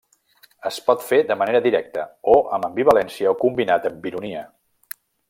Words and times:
Es 0.69 0.79
pot 0.87 1.03
fer 1.09 1.19
de 1.31 1.37
manera 1.41 1.61
directa, 1.65 2.05
o 2.37 2.37
amb 2.57 2.67
ambivalència 2.71 3.35
o 3.37 3.39
combinat 3.47 3.87
amb 3.91 4.09
ironia. 4.13 4.43